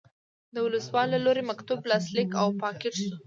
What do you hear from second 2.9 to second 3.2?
شو.